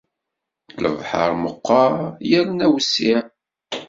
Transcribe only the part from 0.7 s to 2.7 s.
Lebḥer meqqer yerna